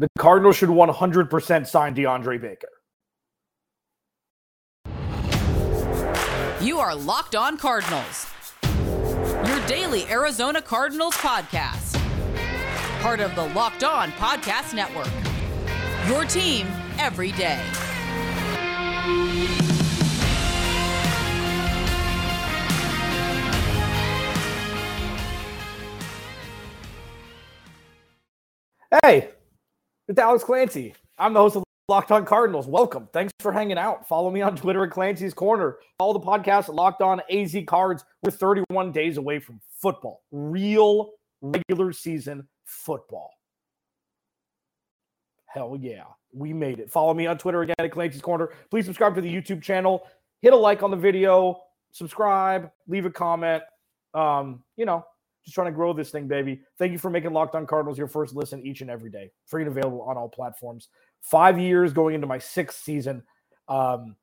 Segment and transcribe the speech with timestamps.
[0.00, 2.68] The Cardinals should 100% sign DeAndre Baker.
[6.60, 8.26] You are Locked On Cardinals,
[8.62, 11.96] your daily Arizona Cardinals podcast.
[13.00, 15.08] Part of the Locked On Podcast Network.
[16.08, 16.68] Your team
[16.98, 17.60] every day.
[29.02, 29.30] Hey,
[30.08, 30.94] it's Alex Clancy.
[31.18, 32.66] I'm the host of Locked On Cardinals.
[32.66, 33.08] Welcome.
[33.12, 34.08] Thanks for hanging out.
[34.08, 35.76] Follow me on Twitter at Clancy's Corner.
[35.98, 38.04] Follow the podcast at Locked On AZ Cards.
[38.22, 41.10] We're 31 days away from football, real
[41.42, 43.30] regular season football.
[45.44, 46.90] Hell yeah, we made it.
[46.90, 48.50] Follow me on Twitter again at Clancy's Corner.
[48.70, 50.06] Please subscribe to the YouTube channel.
[50.40, 51.60] Hit a like on the video.
[51.92, 52.70] Subscribe.
[52.86, 53.62] Leave a comment.
[54.14, 55.04] Um, you know,
[55.44, 56.60] just trying to grow this thing, baby.
[56.78, 59.30] Thank you for making Locked On Cardinals your first listen each and every day.
[59.46, 60.88] Free and available on all platforms.
[61.20, 63.22] Five years going into my sixth season.
[63.68, 64.16] Um,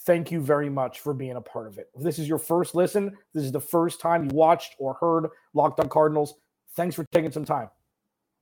[0.00, 1.88] thank you very much for being a part of it.
[1.94, 5.28] If this is your first listen, this is the first time you watched or heard
[5.54, 6.34] Locked On Cardinals.
[6.74, 7.68] Thanks for taking some time.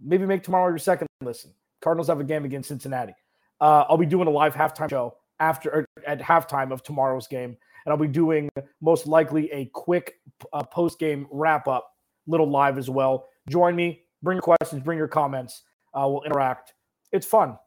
[0.00, 1.52] Maybe make tomorrow your second listen.
[1.80, 3.14] Cardinals have a game against Cincinnati.
[3.60, 7.92] Uh, I'll be doing a live halftime show after at halftime of tomorrow's game, and
[7.92, 8.48] I'll be doing
[8.80, 10.20] most likely a quick
[10.52, 11.90] uh, post game wrap up
[12.28, 13.28] little live as well.
[13.48, 15.62] Join me, bring your questions, bring your comments.
[15.92, 16.74] Uh, we'll interact.
[17.10, 17.58] It's fun.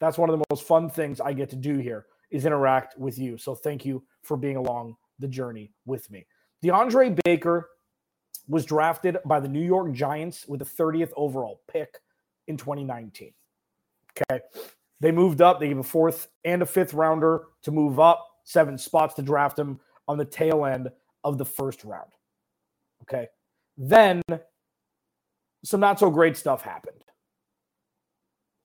[0.00, 3.18] That's one of the most fun things I get to do here is interact with
[3.18, 3.38] you.
[3.38, 6.26] So thank you for being along the journey with me.
[6.62, 7.68] DeAndre Baker
[8.48, 11.98] was drafted by the New York Giants with the 30th overall pick
[12.46, 13.32] in 2019.
[14.30, 14.42] Okay.
[15.00, 15.60] They moved up.
[15.60, 19.58] They gave a fourth and a fifth rounder to move up, seven spots to draft
[19.58, 20.88] him on the tail end
[21.22, 22.10] of the first round.
[23.02, 23.28] Okay.
[23.78, 24.22] Then
[25.64, 27.04] some not so great stuff happened.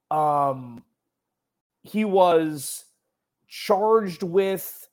[0.10, 0.84] Um,
[1.84, 2.86] he was
[3.48, 4.88] charged with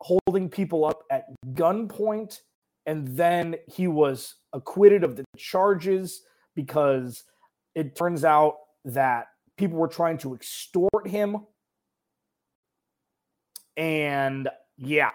[0.00, 2.40] holding people up at gunpoint,
[2.86, 6.22] and then he was acquitted of the charges
[6.54, 7.24] because
[7.74, 8.54] it turns out
[8.86, 9.26] that
[9.58, 11.46] people were trying to extort him.
[13.76, 14.48] And
[14.78, 15.10] yeah,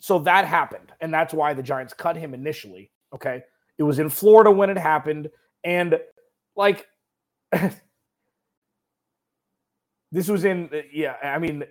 [0.00, 0.92] so that happened.
[1.00, 2.90] And that's why the Giants cut him initially.
[3.14, 3.42] Okay.
[3.78, 5.30] It was in Florida when it happened.
[5.62, 5.98] And
[6.56, 6.86] like,
[10.12, 11.62] this was in, yeah, I mean,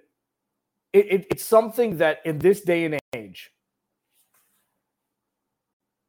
[0.94, 3.52] it, it, it's something that in this day and age,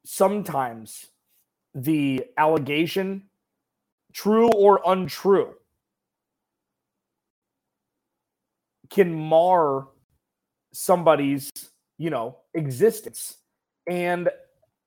[0.05, 1.07] sometimes
[1.73, 3.23] the allegation,
[4.13, 5.53] true or untrue,
[8.89, 9.87] can mar
[10.71, 11.51] somebody's,
[11.97, 13.37] you know, existence.
[13.87, 14.29] And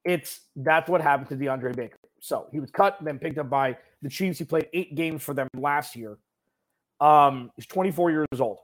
[0.09, 1.99] it's that's what happened to DeAndre Baker.
[2.21, 4.39] So he was cut, then picked up by the Chiefs.
[4.39, 6.17] He played eight games for them last year.
[6.99, 8.59] Um, he's 24 years old.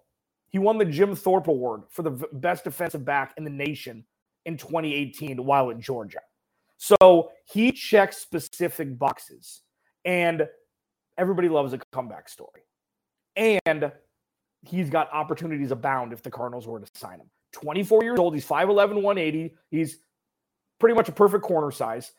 [0.49, 4.05] He won the Jim Thorpe Award for the best defensive back in the nation
[4.47, 6.21] in 2018 while at Georgia.
[6.79, 9.61] So he checks specific boxes,
[10.05, 10.49] and
[11.19, 12.63] everybody loves a comeback story.
[13.37, 13.93] And
[14.63, 17.31] he's got opportunities abound if the Cardinals were to sign him.
[17.53, 18.35] 24 years old.
[18.35, 19.55] He's 5'11, 180.
[19.71, 19.99] He's
[20.85, 22.13] pretty much a perfect corner size.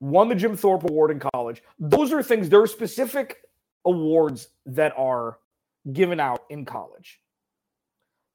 [0.00, 1.62] Won the Jim Thorpe Award in college.
[1.78, 3.36] Those are things, there are specific
[3.84, 5.38] awards that are
[5.92, 7.20] given out in college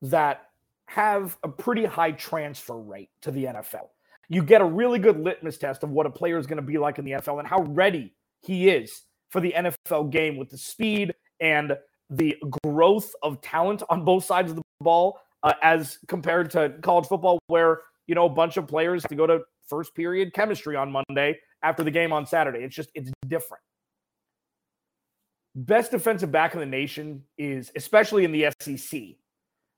[0.02, 0.44] that
[0.86, 3.90] have a pretty high transfer rate to the NFL.
[4.30, 6.78] You get a really good litmus test of what a player is going to be
[6.78, 10.58] like in the NFL and how ready he is for the NFL game with the
[10.58, 11.74] speed and
[12.10, 17.08] the growth of talent on both sides of the ball uh, as compared to college
[17.08, 20.92] football, where you know a bunch of players to go to first period chemistry on
[20.92, 22.60] Monday after the game on Saturday.
[22.60, 23.62] It's just it's different.
[25.56, 29.02] Best defensive back in the nation is, especially in the SEC,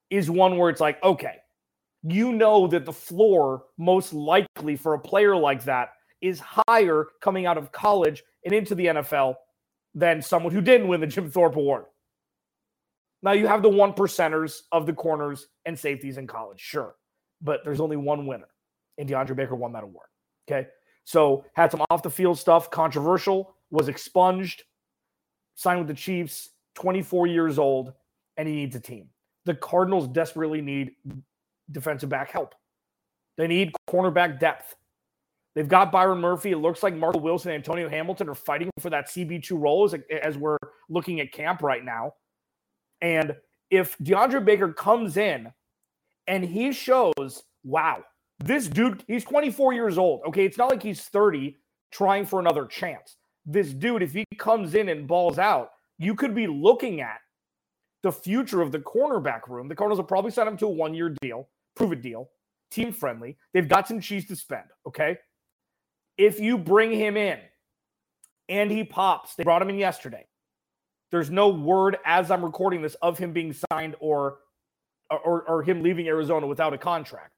[0.10, 1.36] is one where it's like, okay,
[2.04, 5.90] you know that the floor most likely for a player like that
[6.22, 9.36] is higher coming out of college and into the NFL
[9.94, 11.86] than someone who didn't win the Jim Thorpe Award.
[13.22, 16.96] Now you have the one percenters of the corners and safeties in college, sure,
[17.46, 18.50] but there's only one winner,
[18.98, 20.08] and DeAndre Baker won that award.
[20.50, 20.68] Okay,
[21.06, 24.64] so had some off the field stuff, controversial, was expunged,
[25.54, 27.94] signed with the Chiefs, 24 years old,
[28.38, 29.10] and he needs a team.
[29.46, 30.92] The Cardinals desperately need
[31.72, 32.56] defensive back help.
[33.38, 34.76] They need cornerback depth.
[35.54, 36.52] They've got Byron Murphy.
[36.52, 39.96] It looks like Marco Wilson and Antonio Hamilton are fighting for that CB2 role as,
[40.22, 40.58] as we're
[40.90, 42.14] looking at camp right now.
[43.02, 43.36] And
[43.70, 45.52] if DeAndre Baker comes in
[46.28, 48.04] and he shows, wow,
[48.40, 50.22] this dude, he's 24 years old.
[50.28, 50.46] Okay.
[50.46, 51.58] It's not like he's 30
[51.92, 53.16] trying for another chance.
[53.46, 55.70] this dude, if he comes in and balls out,
[56.00, 57.20] you could be looking at
[58.02, 59.68] the future of the cornerback room.
[59.68, 62.30] The Cardinals will probably sign him to a one year deal, prove a deal,
[62.72, 63.38] team friendly.
[63.54, 64.66] They've got some cheese to spend.
[64.88, 65.18] Okay.
[66.18, 67.40] If you bring him in
[68.50, 70.26] and he pops, they brought him in yesterday.
[71.12, 74.40] There's no word as I'm recording this of him being signed or
[75.18, 77.32] or, or him leaving Arizona without a contract.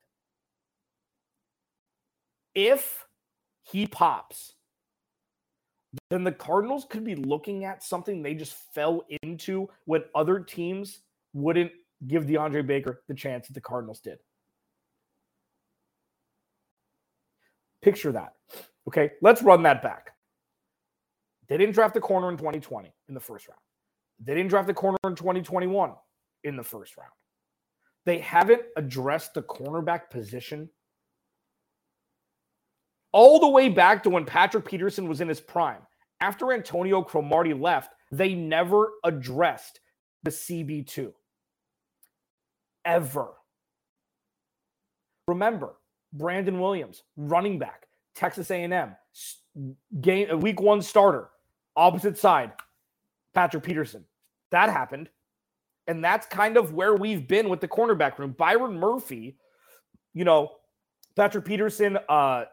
[2.56, 3.06] If
[3.64, 4.54] he pops,
[6.10, 11.00] then the Cardinals could be looking at something they just fell into when other teams
[11.34, 11.72] wouldn't
[12.08, 14.20] give DeAndre Baker the chance that the Cardinals did.
[17.82, 18.34] Picture that.
[18.88, 20.12] Okay, let's run that back.
[21.48, 23.60] They didn't draft the corner in 2020 in the first round.
[24.20, 25.94] They didn't draft the corner in 2021
[26.44, 27.12] in the first round.
[28.08, 30.70] They haven't addressed the cornerback position
[33.12, 35.82] all the way back to when Patrick Peterson was in his prime.
[36.22, 39.82] After Antonio Cromartie left, they never addressed
[40.24, 41.12] the CB2
[42.86, 43.34] ever.
[45.28, 45.76] Remember,
[46.14, 48.96] Brandon Williams, running back, Texas A&M,
[50.00, 51.28] game week 1 starter,
[51.76, 52.54] opposite side,
[53.34, 54.06] Patrick Peterson.
[54.52, 55.10] That happened.
[55.88, 58.36] And that's kind of where we've been with the cornerback room.
[58.38, 59.38] Byron Murphy,
[60.14, 60.52] you know,
[61.16, 62.46] Patrick Peterson uh,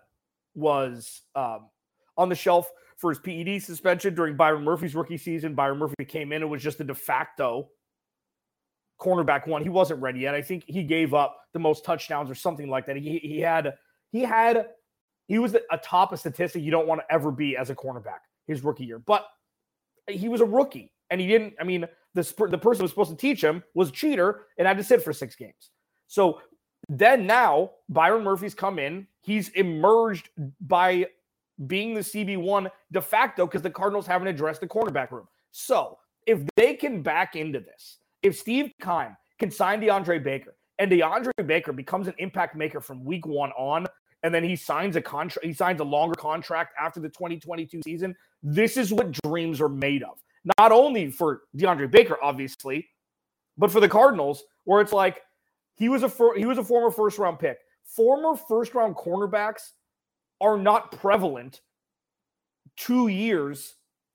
[0.54, 1.68] was um,
[2.16, 5.54] on the shelf for his PED suspension during Byron Murphy's rookie season.
[5.54, 7.68] Byron Murphy came in and was just a de facto
[9.00, 9.62] cornerback one.
[9.62, 10.34] He wasn't ready yet.
[10.34, 12.96] I think he gave up the most touchdowns or something like that.
[12.96, 13.74] He, he had,
[14.12, 14.68] he had,
[15.26, 18.20] he was a top of statistic you don't want to ever be as a cornerback
[18.46, 18.98] his rookie year.
[18.98, 19.26] But
[20.08, 23.10] he was a rookie and he didn't, I mean, the, the person who was supposed
[23.10, 25.70] to teach him was a cheater and had to sit for six games.
[26.06, 26.40] So
[26.88, 29.06] then now Byron Murphy's come in.
[29.20, 30.30] He's emerged
[30.60, 31.06] by
[31.66, 35.26] being the CB1 de facto because the Cardinals haven't addressed the cornerback room.
[35.50, 40.90] So if they can back into this, if Steve Keim can sign DeAndre Baker and
[40.90, 43.86] DeAndre Baker becomes an impact maker from week one on,
[44.22, 48.16] and then he signs a contract, he signs a longer contract after the 2022 season,
[48.42, 50.18] this is what dreams are made of
[50.58, 52.88] not only for DeAndre Baker, obviously,
[53.56, 55.22] but for the Cardinals, where it's like
[55.76, 57.58] he was a he was a former first round pick.
[57.84, 59.72] Former first round cornerbacks
[60.40, 61.60] are not prevalent
[62.76, 63.74] two years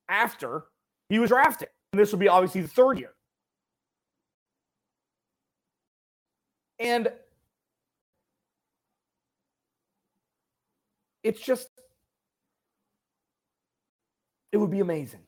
[0.09, 0.65] after
[1.09, 1.69] he was drafted.
[1.93, 3.13] And this will be obviously the third year.
[6.79, 7.11] And
[11.23, 11.67] it's just,
[14.51, 15.21] it would be amazing.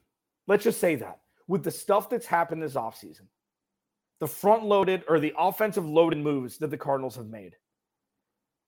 [0.52, 3.28] Let's just say that with the stuff that's happened this offseason,
[4.20, 7.56] the front loaded or the offensive loaded moves that the Cardinals have made,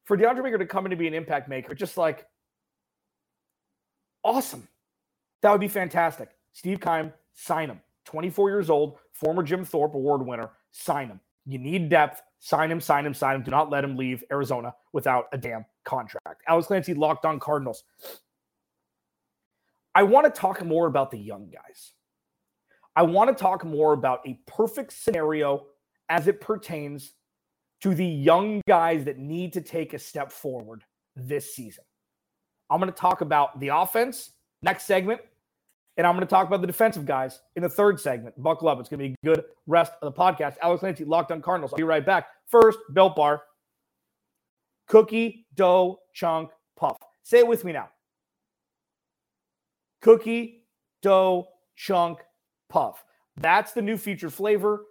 [0.06, 2.26] for DeAndre Baker to come in to be an impact maker, just like
[4.24, 4.66] awesome.
[5.42, 6.30] That would be fantastic.
[6.54, 7.82] Steve Keim, sign him.
[8.06, 11.20] 24 years old, former Jim Thorpe Award winner, sign him.
[11.46, 12.22] You need depth.
[12.40, 13.44] Sign him, sign him, sign him.
[13.44, 16.44] Do not let him leave Arizona without a damn contract.
[16.46, 17.86] Alex Clancy locked on Cardinals.
[19.96, 21.92] I want to talk more about the young guys.
[22.96, 25.66] I want to talk more about a perfect scenario
[26.10, 27.14] as it pertains
[27.82, 30.84] to the young guys that need to take a step forward
[31.16, 31.84] this season.
[32.70, 34.32] I'm going to talk about the offense
[34.62, 35.22] next segment,
[35.98, 38.42] and I'm going to talk about the defensive guys in the third segment.
[38.42, 38.80] Buckle up.
[38.80, 40.56] It's going to be a good rest of the podcast.
[40.62, 41.74] Alex Clancy, Locked on Cardinals.
[41.74, 42.28] I'll be right back.
[42.48, 43.44] First, Built Bar,
[44.88, 46.98] cookie, dough, chunk, puff.
[47.24, 47.90] Say it with me now
[50.04, 50.66] cookie,
[51.02, 52.20] dough, chunk,
[52.70, 53.04] puff.
[53.38, 54.84] That's the new featured flavor.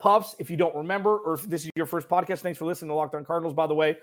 [0.00, 2.88] Puffs, if you don't remember, or if this is your first podcast, thanks for listening
[2.88, 3.96] to Locked On Cardinals, by the way.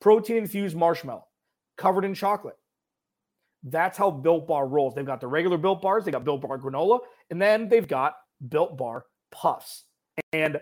[0.00, 1.24] Protein infused marshmallow
[1.76, 2.56] covered in chocolate.
[3.64, 4.94] That's how Built Bar rolls.
[4.94, 7.00] They've got the regular Built Bars, they got Built Bar granola,
[7.30, 8.14] and then they've got
[8.48, 9.84] Built Bar puffs.
[10.32, 10.60] And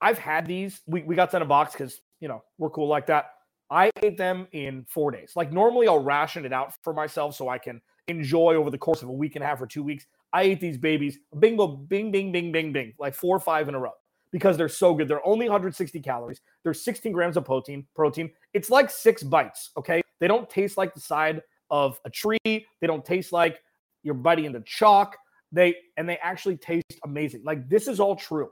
[0.00, 0.82] I've had these.
[0.86, 3.30] We, we got sent a box because, you know, we're cool like that.
[3.70, 5.32] I ate them in four days.
[5.34, 9.02] Like normally I'll ration it out for myself so I can enjoy over the course
[9.02, 10.06] of a week and a half or two weeks.
[10.32, 13.74] I ate these babies, bingo, bing, bing, bing, bing, bing, like four or five in
[13.74, 13.92] a row
[14.32, 15.08] because they're so good.
[15.08, 16.40] They're only 160 calories.
[16.62, 17.86] They're 16 grams of protein.
[17.94, 18.30] Protein.
[18.52, 19.70] It's like six bites.
[19.76, 22.38] Okay, they don't taste like the side of a tree.
[22.44, 23.60] They don't taste like
[24.02, 25.16] you're biting into chalk.
[25.52, 27.42] They and they actually taste amazing.
[27.44, 28.50] Like this is all true.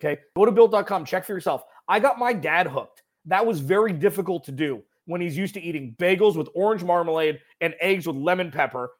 [0.00, 1.04] Okay, go to built.com.
[1.04, 1.62] Check for yourself.
[1.88, 3.02] I got my dad hooked.
[3.26, 7.40] That was very difficult to do when he's used to eating bagels with orange marmalade
[7.60, 8.90] and eggs with lemon pepper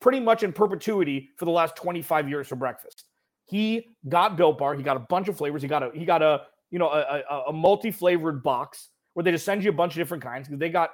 [0.00, 3.04] pretty much in perpetuity for the last 25 years for breakfast.
[3.44, 4.74] He got Built Bar.
[4.74, 5.62] He got a bunch of flavors.
[5.62, 9.30] He got a he got a you know a, a, a multi-flavored box where they
[9.30, 10.90] just send you a bunch of different kinds because they got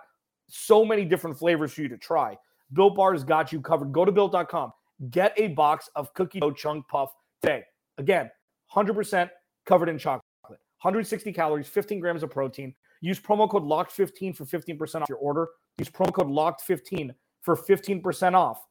[0.48, 2.36] so many different flavors for you to try.
[2.72, 3.92] Built Bars got you covered.
[3.92, 4.72] Go to built.com.
[5.10, 7.12] Get a box of cookie dough chunk puff
[7.42, 7.62] today.
[7.98, 8.30] Again,
[8.74, 9.30] 100%
[9.64, 12.74] covered in chocolate, 160 calories, 15 grams of protein.
[13.00, 15.48] Use promo code LOCKED15 for 15% off your order.
[15.78, 17.10] Use promo code LOCKED15
[17.42, 18.64] for 15% off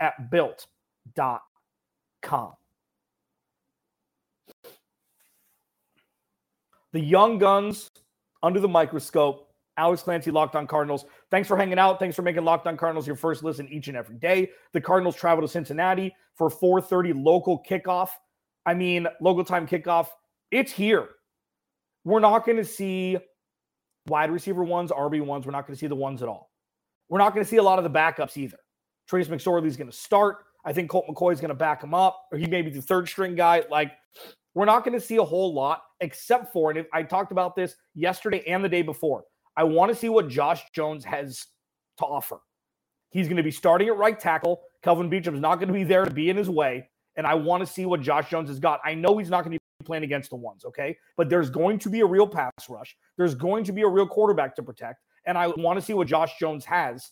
[0.00, 1.40] at built.com.
[6.92, 7.90] The young guns
[8.42, 9.42] under the microscope.
[9.78, 11.04] Alex Clancy, Locked On Cardinals.
[11.30, 11.98] Thanks for hanging out.
[11.98, 14.50] Thanks for making Locked On Cardinals your first listen each and every day.
[14.72, 18.08] The Cardinals travel to Cincinnati for 4:30 local kickoff.
[18.64, 20.08] I mean, local time kickoff.
[20.50, 21.08] It's here.
[22.04, 23.18] We're not going to see
[24.08, 25.46] wide receiver ones, RB ones.
[25.46, 26.50] We're not going to see the ones at all.
[27.08, 28.58] We're not going to see a lot of the backups either.
[29.08, 30.38] Trace McSorley's going to start.
[30.64, 32.82] I think Colt McCoy is going to back him up, or he may be the
[32.82, 33.62] third string guy.
[33.70, 33.92] Like,
[34.54, 37.76] we're not going to see a whole lot except for, and I talked about this
[37.94, 39.24] yesterday and the day before.
[39.56, 41.46] I want to see what Josh Jones has
[41.98, 42.38] to offer.
[43.10, 44.62] He's going to be starting at right tackle.
[44.82, 46.88] Kelvin Beachum's not going to be there to be in his way.
[47.16, 48.80] And I want to see what Josh Jones has got.
[48.84, 50.96] I know he's not going to be playing against the ones, okay?
[51.16, 52.96] But there's going to be a real pass rush.
[53.16, 55.02] There's going to be a real quarterback to protect.
[55.26, 57.10] And I want to see what Josh Jones has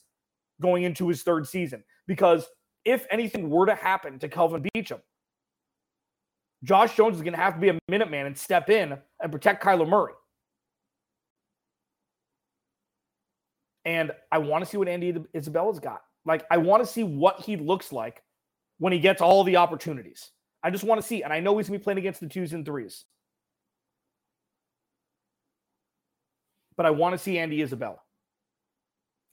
[0.60, 1.82] going into his third season.
[2.06, 2.46] Because
[2.84, 5.00] if anything were to happen to Kelvin Beachum,
[6.62, 9.32] Josh Jones is going to have to be a minute man and step in and
[9.32, 10.14] protect Kyler Murray.
[13.84, 16.00] And I want to see what Andy Isabella's got.
[16.24, 18.22] Like, I want to see what he looks like
[18.78, 20.30] when he gets all the opportunities.
[20.64, 21.23] I just want to see.
[21.23, 23.04] And I know he's going to be playing against the twos and threes.
[26.76, 27.99] But I want to see Andy Isabella.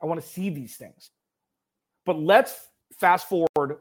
[0.03, 1.09] I want to see these things.
[2.05, 2.67] But let's
[2.99, 3.77] fast forward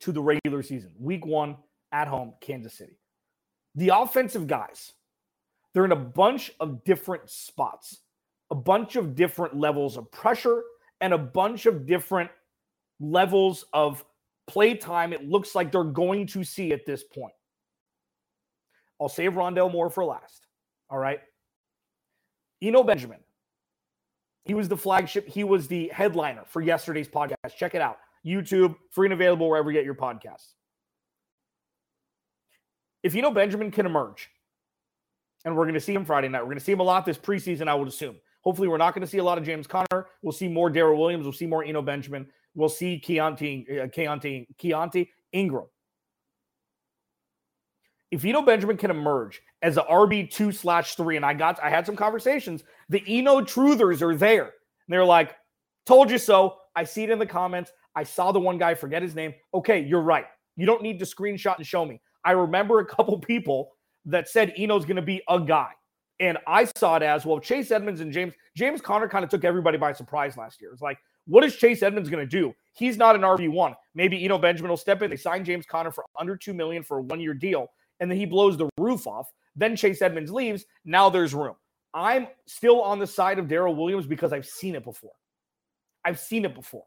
[0.00, 0.92] to the regular season.
[0.98, 1.56] Week one
[1.92, 2.98] at home, Kansas City.
[3.76, 4.92] The offensive guys,
[5.72, 7.98] they're in a bunch of different spots
[8.50, 10.62] a bunch of different levels of pressure
[11.00, 12.30] and a bunch of different
[12.98, 14.04] levels of
[14.50, 17.32] play time it looks like they're going to see at this point.
[19.00, 20.46] I'll save Rondale Moore for last.
[20.90, 21.20] All right.
[22.60, 23.20] Eno Benjamin.
[24.44, 25.28] He was the flagship.
[25.28, 27.56] He was the headliner for yesterday's podcast.
[27.56, 27.98] Check it out.
[28.26, 30.54] YouTube, free and available wherever you get your podcasts.
[33.02, 34.28] If Eno Benjamin can emerge,
[35.44, 37.06] and we're going to see him Friday night, we're going to see him a lot
[37.06, 38.16] this preseason, I would assume.
[38.42, 40.08] Hopefully, we're not going to see a lot of James Conner.
[40.22, 41.24] We'll see more Darrel Williams.
[41.24, 42.26] We'll see more Eno Benjamin.
[42.54, 45.66] We'll see Keaontay, uh, Keaontay, Keaontay Ingram.
[48.10, 51.70] If Eno Benjamin can emerge as a RB two slash three, and I got, I
[51.70, 52.64] had some conversations.
[52.88, 54.44] The Eno truthers are there.
[54.44, 54.52] And
[54.88, 55.36] they're like,
[55.86, 57.72] "Told you so." I see it in the comments.
[57.94, 59.34] I saw the one guy forget his name.
[59.52, 60.26] Okay, you're right.
[60.56, 62.00] You don't need to screenshot and show me.
[62.24, 63.72] I remember a couple people
[64.06, 65.70] that said Eno's going to be a guy.
[66.20, 67.40] And I saw it as well.
[67.40, 70.70] Chase Edmonds and James James Conner kind of took everybody by surprise last year.
[70.72, 70.98] It's like,
[71.30, 72.52] what is Chase Edmonds going to do?
[72.72, 73.74] He's not an RB one.
[73.94, 75.10] Maybe Eno Benjamin will step in.
[75.10, 77.68] They signed James Conner for under two million for a one year deal,
[78.00, 79.30] and then he blows the roof off.
[79.54, 80.64] Then Chase Edmonds leaves.
[80.84, 81.54] Now there's room.
[81.94, 85.12] I'm still on the side of Darrel Williams because I've seen it before.
[86.04, 86.84] I've seen it before.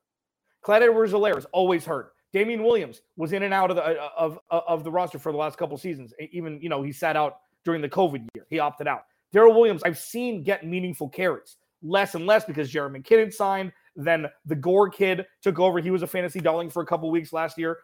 [0.61, 2.13] Clyde Edwards-Helaire is always hurt.
[2.31, 5.31] Damien Williams was in and out of the uh, of, of, of the roster for
[5.31, 6.13] the last couple seasons.
[6.31, 8.45] Even you know he sat out during the COVID year.
[8.49, 9.03] He opted out.
[9.31, 13.71] Darrel Williams, I've seen get meaningful carries less and less because Jerick McKinnon signed.
[13.95, 15.79] Then the Gore kid took over.
[15.79, 17.79] He was a fantasy darling for a couple weeks last year.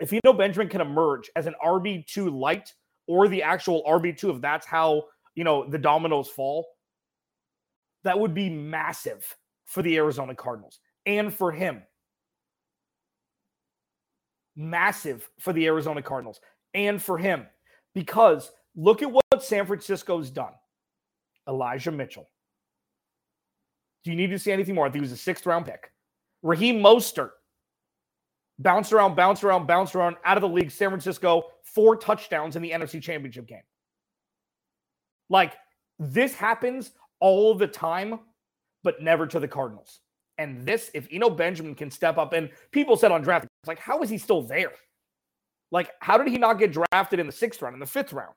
[0.00, 2.72] If Eno Benjamin can emerge as an RB2 light
[3.06, 5.04] or the actual RB2, if that's how,
[5.34, 6.66] you know, the dominoes fall,
[8.04, 11.82] that would be massive for the Arizona Cardinals and for him.
[14.56, 16.40] Massive for the Arizona Cardinals
[16.74, 17.46] and for him
[17.94, 20.52] because Look at what San Francisco's done.
[21.48, 22.28] Elijah Mitchell.
[24.04, 24.86] Do you need to see anything more?
[24.86, 25.92] I think he was a sixth round pick.
[26.42, 27.30] Raheem Mostert
[28.58, 30.70] bounced around, bounced around, bounced around out of the league.
[30.70, 33.62] San Francisco, four touchdowns in the NFC Championship game.
[35.28, 35.54] Like
[35.98, 38.18] this happens all the time,
[38.82, 40.00] but never to the Cardinals.
[40.38, 44.02] And this, if Eno Benjamin can step up, and people said on draft, like, how
[44.02, 44.72] is he still there?
[45.70, 48.34] Like, how did he not get drafted in the sixth round, in the fifth round?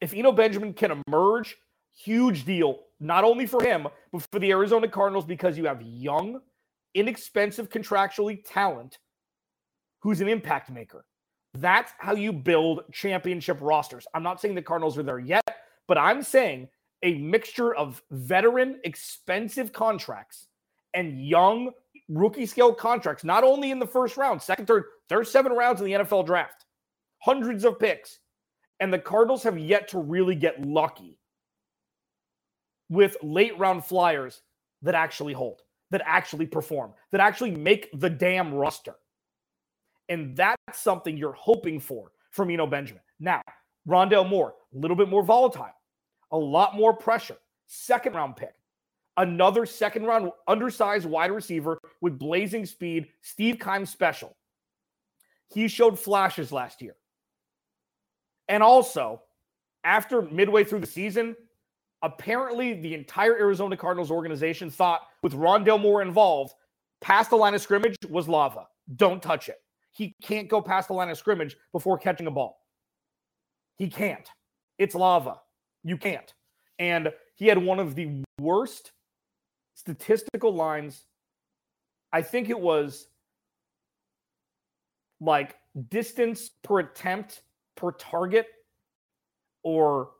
[0.00, 1.56] if Eno Benjamin can emerge,
[1.94, 6.40] huge deal, not only for him, but for the Arizona Cardinals because you have young,
[6.94, 8.98] inexpensive, contractually talent
[10.00, 11.04] who's an impact maker.
[11.54, 14.06] That's how you build championship rosters.
[14.14, 15.44] I'm not saying the Cardinals are there yet,
[15.88, 16.68] but I'm saying
[17.02, 20.46] a mixture of veteran, expensive contracts
[20.94, 21.70] and young
[22.08, 25.86] rookie scale contracts, not only in the first round, second, third, there's seven rounds in
[25.86, 26.66] the NFL draft,
[27.18, 28.18] hundreds of picks.
[28.80, 31.18] And the Cardinals have yet to really get lucky
[32.90, 34.42] with late round flyers
[34.82, 38.96] that actually hold, that actually perform, that actually make the damn roster.
[40.10, 43.02] And that's something you're hoping for from Eno Benjamin.
[43.20, 43.40] Now,
[43.88, 45.70] Rondale Moore, a little bit more volatile,
[46.32, 47.36] a lot more pressure.
[47.66, 48.54] Second round pick,
[49.16, 54.36] another second round undersized wide receiver with blazing speed, Steve Keim special.
[55.52, 56.96] He showed flashes last year.
[58.48, 59.22] And also,
[59.84, 61.36] after midway through the season,
[62.02, 66.54] apparently the entire Arizona Cardinals organization thought with Rondale Moore involved,
[67.00, 68.66] past the line of scrimmage was lava.
[68.96, 69.58] Don't touch it.
[69.92, 72.58] He can't go past the line of scrimmage before catching a ball.
[73.76, 74.28] He can't.
[74.78, 75.40] It's lava.
[75.84, 76.32] You can't.
[76.78, 78.92] And he had one of the worst
[79.74, 81.04] statistical lines.
[82.12, 83.08] I think it was
[85.20, 85.56] like
[85.88, 87.42] distance per attempt
[87.76, 88.46] per target,
[89.62, 90.10] or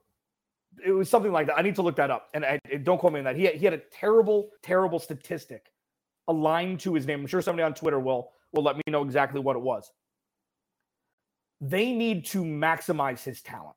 [0.85, 1.59] it was something like that.
[1.59, 2.29] I need to look that up.
[2.35, 3.37] And I, don't quote me on that.
[3.37, 5.67] He, he had a terrible, terrible statistic
[6.29, 7.21] aligned to his name.
[7.21, 9.93] I'm sure somebody on Twitter will will let me know exactly what it was.
[11.61, 13.77] They need to maximize his talent,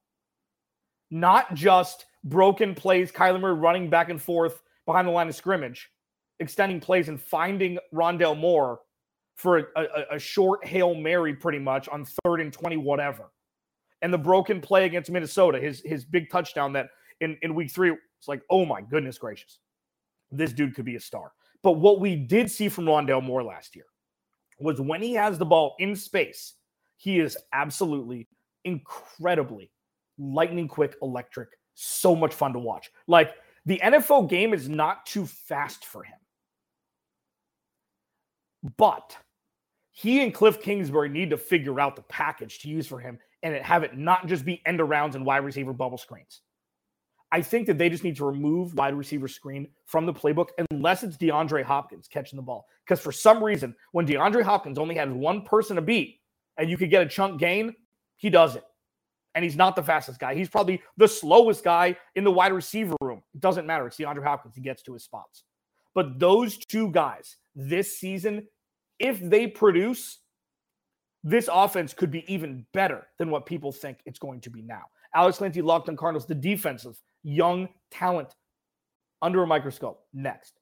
[1.11, 5.91] not just broken plays, Kyler Murray running back and forth behind the line of scrimmage,
[6.39, 8.79] extending plays and finding Rondale Moore
[9.35, 13.31] for a, a, a short Hail Mary pretty much on third and 20, whatever.
[14.03, 16.89] And the broken play against Minnesota, his his big touchdown that
[17.21, 19.59] in, in week three, it's like, oh my goodness gracious.
[20.29, 21.31] This dude could be a star.
[21.63, 23.85] But what we did see from Rondale Moore last year
[24.59, 26.53] was when he has the ball in space,
[26.97, 28.27] he is absolutely
[28.65, 29.71] incredibly
[30.17, 32.91] lightning quick, electric, so much fun to watch.
[33.07, 33.31] Like
[33.65, 36.17] the NFL game is not too fast for him.
[38.77, 39.17] But
[39.91, 43.55] he and Cliff Kingsbury need to figure out the package to use for him and
[43.57, 46.41] have it not just be end arounds and wide receiver bubble screens.
[47.31, 51.03] I think that they just need to remove wide receiver screen from the playbook unless
[51.03, 52.67] it's DeAndre Hopkins catching the ball.
[52.85, 56.19] Because for some reason, when DeAndre Hopkins only has one person to beat
[56.57, 57.73] and you could get a chunk gain,
[58.15, 58.63] he does it.
[59.35, 60.35] And he's not the fastest guy.
[60.35, 63.23] He's probably the slowest guy in the wide receiver room.
[63.33, 63.87] It doesn't matter.
[63.87, 64.55] It's DeAndre Hopkins.
[64.55, 65.43] He gets to his spots.
[65.95, 68.47] But those two guys this season,
[68.99, 70.19] if they produce,
[71.23, 74.83] this offense could be even better than what people think it's going to be now.
[75.15, 78.35] Alex Clancy, Locked on Cardinals, the defensive young talent
[79.21, 80.05] under a microscope.
[80.13, 80.59] Next.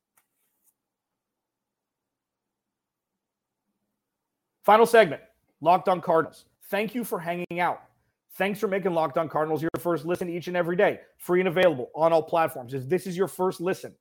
[4.63, 5.21] Final segment
[5.61, 6.45] Locked on Cardinals.
[6.69, 7.81] Thank you for hanging out.
[8.35, 11.49] Thanks for making Locked on Cardinals your first listen each and every day, free and
[11.49, 12.73] available on all platforms.
[12.73, 13.93] If this is your first listen,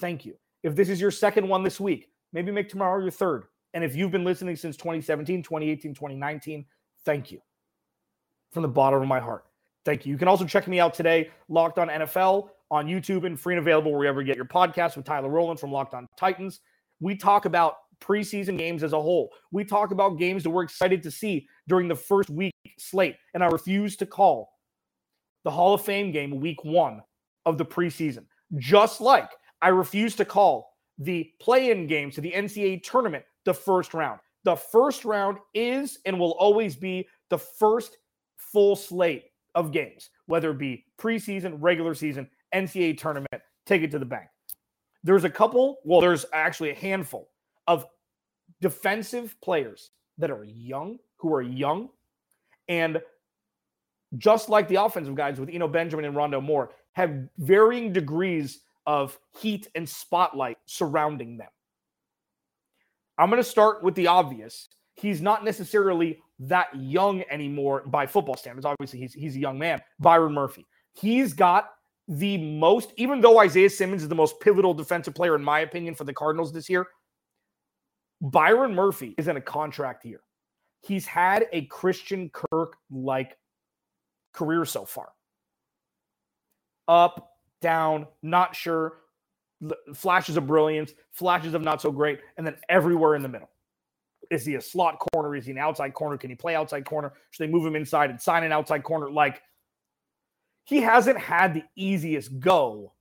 [0.00, 0.34] thank you.
[0.62, 3.44] If this is your second one this week, maybe make tomorrow your third.
[3.74, 6.64] And if you've been listening since 2017, 2018, 2019,
[7.04, 7.40] thank you
[8.52, 9.44] from the bottom of my heart.
[9.84, 10.12] Thank you.
[10.12, 13.60] You can also check me out today, Locked On NFL on YouTube and free and
[13.60, 16.60] available wherever you get your podcast with Tyler Rowland from Locked On Titans.
[17.00, 19.30] We talk about preseason games as a whole.
[19.50, 23.16] We talk about games that we're excited to see during the first week slate.
[23.34, 24.50] And I refuse to call
[25.44, 27.02] the Hall of Fame game week one
[27.46, 28.24] of the preseason,
[28.56, 29.30] just like
[29.60, 34.20] I refuse to call the play in games to the NCAA tournament the first round.
[34.44, 37.98] The first round is and will always be the first
[38.36, 39.24] full slate
[39.54, 44.28] of games, whether it be preseason, regular season, NCAA tournament, take it to the bank.
[45.04, 47.28] There's a couple, well, there's actually a handful
[47.66, 47.86] of
[48.60, 51.88] defensive players that are young, who are young,
[52.68, 53.00] and
[54.18, 59.18] just like the offensive guys with Eno Benjamin and Rondale Moore, have varying degrees of
[59.38, 61.48] heat and spotlight surrounding them.
[63.22, 64.68] I'm going to start with the obvious.
[64.94, 68.66] He's not necessarily that young anymore by football standards.
[68.66, 69.80] Obviously, he's he's a young man.
[70.00, 70.66] Byron Murphy.
[70.94, 71.70] He's got
[72.08, 75.94] the most, even though Isaiah Simmons is the most pivotal defensive player, in my opinion,
[75.94, 76.88] for the Cardinals this year,
[78.20, 80.20] Byron Murphy is in a contract year.
[80.80, 83.38] He's had a Christian Kirk like
[84.32, 85.10] career so far.
[86.88, 87.30] Up,
[87.60, 88.94] down, not sure,
[89.94, 93.50] flashes of brilliance, flashes of not so great, and then everywhere in the middle.
[94.30, 95.36] Is he a slot corner?
[95.36, 96.16] Is he an outside corner?
[96.16, 97.12] Can he play outside corner?
[97.30, 99.10] Should they move him inside and sign an outside corner?
[99.10, 99.42] Like
[100.64, 102.92] he hasn't had the easiest go,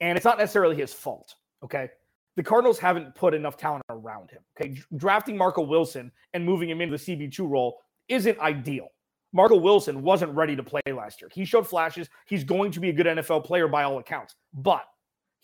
[0.00, 1.34] and it's not necessarily his fault.
[1.64, 1.88] Okay.
[2.36, 4.42] The Cardinals haven't put enough talent around him.
[4.60, 4.78] Okay.
[4.96, 8.88] Drafting Marco Wilson and moving him into the CB2 role isn't ideal.
[9.32, 11.30] Marco Wilson wasn't ready to play last year.
[11.32, 12.08] He showed flashes.
[12.26, 14.84] He's going to be a good NFL player by all accounts, but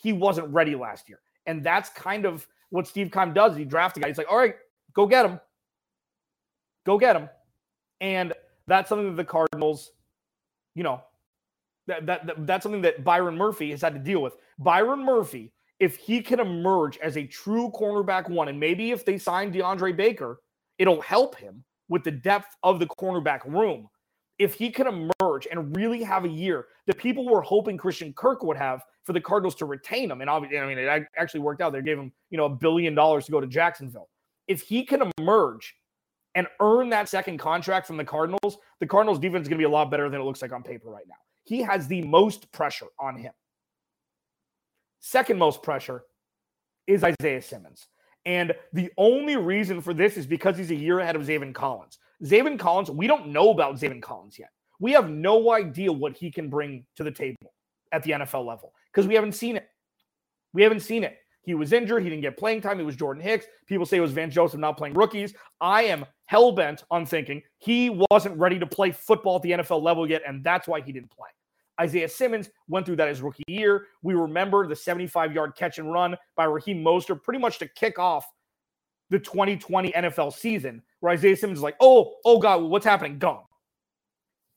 [0.02, 1.20] he wasn't ready last year.
[1.46, 3.56] And that's kind of what Steve Keim does.
[3.56, 4.08] He drafts a guy.
[4.08, 4.54] He's like, all right,
[4.94, 5.40] Go get him.
[6.84, 7.28] Go get him.
[8.00, 8.32] And
[8.66, 9.92] that's something that the Cardinals,
[10.74, 11.02] you know,
[11.86, 14.36] that, that, that, that's something that Byron Murphy has had to deal with.
[14.58, 19.18] Byron Murphy if he can emerge as a true cornerback one, and maybe if they
[19.18, 20.38] sign DeAndre Baker,
[20.78, 23.88] it'll help him with the depth of the cornerback room.
[24.38, 24.86] If he can
[25.20, 29.12] emerge and really have a year that people were hoping Christian Kirk would have for
[29.12, 31.72] the Cardinals to retain him, and obviously, I mean, it actually worked out.
[31.72, 34.08] They gave him, you know, a billion dollars to go to Jacksonville.
[34.48, 35.74] If he can emerge
[36.34, 39.66] and earn that second contract from the Cardinals, the Cardinals defense is going to be
[39.66, 41.14] a lot better than it looks like on paper right now.
[41.44, 43.32] He has the most pressure on him.
[45.00, 46.04] Second most pressure
[46.86, 47.88] is Isaiah Simmons.
[48.24, 51.98] And the only reason for this is because he's a year ahead of Zaven Collins.
[52.24, 54.50] Zaven Collins, we don't know about Zaven Collins yet.
[54.78, 57.52] We have no idea what he can bring to the table
[57.92, 59.68] at the NFL level because we haven't seen it.
[60.52, 61.18] We haven't seen it.
[61.42, 62.04] He was injured.
[62.04, 62.78] He didn't get playing time.
[62.78, 63.46] It was Jordan Hicks.
[63.66, 65.34] People say it was Vance Joseph not playing rookies.
[65.60, 69.82] I am hell bent on thinking he wasn't ready to play football at the NFL
[69.82, 71.28] level yet, and that's why he didn't play.
[71.80, 73.86] Isaiah Simmons went through that his rookie year.
[74.02, 77.98] We remember the 75 yard catch and run by Raheem Mostert pretty much to kick
[77.98, 78.26] off
[79.12, 83.18] the 2020 NFL season, where Isaiah Simmons is like, oh, oh God, what's happening?
[83.18, 83.44] Gone.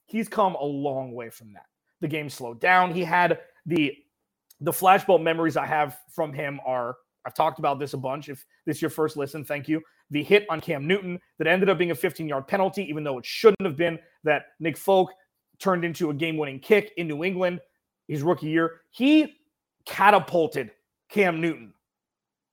[0.06, 1.66] He's come a long way from that.
[2.00, 2.94] The game slowed down.
[2.94, 3.96] He had the
[4.62, 8.30] the flashbulb memories I have from him are I've talked about this a bunch.
[8.30, 9.82] If this is your first listen, thank you.
[10.12, 13.18] The hit on Cam Newton that ended up being a 15 yard penalty, even though
[13.18, 15.12] it shouldn't have been, that Nick Folk
[15.60, 17.60] turned into a game winning kick in New England
[18.08, 18.82] his rookie year.
[18.92, 19.36] He
[19.86, 20.72] catapulted
[21.10, 21.74] Cam Newton.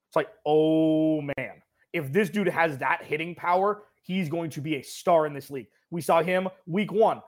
[0.08, 1.61] It's like, oh man,
[1.92, 5.50] if this dude has that hitting power, he's going to be a star in this
[5.50, 5.68] league.
[5.90, 7.20] We saw him week one,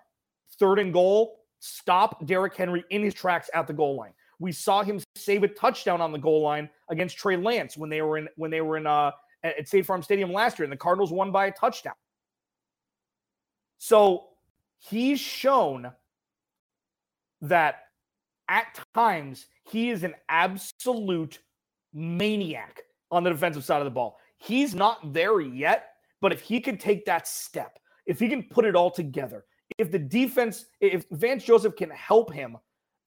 [0.58, 4.12] third and goal, stop Derrick Henry in his tracks at the goal line.
[4.38, 8.02] We saw him save a touchdown on the goal line against Trey Lance when they
[8.02, 10.76] were in when they were in uh, at State Farm Stadium last year, and the
[10.76, 11.94] Cardinals won by a touchdown.
[13.78, 14.24] So
[14.78, 15.92] he's shown
[17.42, 17.76] that
[18.48, 21.38] at times he is an absolute
[21.92, 24.18] maniac on the defensive side of the ball.
[24.44, 25.86] He's not there yet,
[26.20, 29.46] but if he can take that step, if he can put it all together,
[29.78, 32.58] if the defense, if Vance Joseph can help him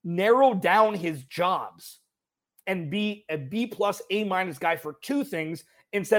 [0.02, 2.00] narrow down his jobs
[2.66, 6.16] and be a B plus A minus guy for two things instead